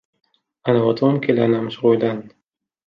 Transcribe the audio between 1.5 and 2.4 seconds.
مشغولان